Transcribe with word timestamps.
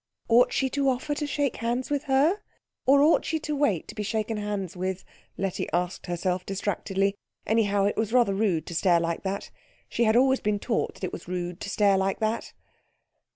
Ought 0.29 0.51
she 0.51 0.67
to 0.71 0.89
offer 0.89 1.13
to 1.13 1.27
shake 1.27 1.57
hands 1.57 1.91
with 1.91 2.05
her, 2.05 2.41
or 2.87 3.03
ought 3.03 3.23
she 3.23 3.37
to 3.41 3.55
wait 3.55 3.87
to 3.87 3.93
be 3.93 4.01
shaken 4.01 4.37
hands 4.37 4.75
with, 4.75 5.05
Letty 5.37 5.69
asked 5.71 6.07
herself 6.07 6.43
distractedly. 6.43 7.13
Anyhow 7.45 7.85
it 7.85 7.97
was 7.97 8.11
rather 8.11 8.33
rude 8.33 8.65
to 8.65 8.73
stare 8.73 8.99
like 8.99 9.21
that. 9.21 9.51
She 9.89 10.05
had 10.05 10.15
always 10.15 10.39
been 10.39 10.57
taught 10.57 10.95
that 10.95 11.03
it 11.03 11.13
was 11.13 11.27
rude 11.27 11.61
to 11.61 11.69
stare 11.69 11.99
like 11.99 12.19
that. 12.19 12.51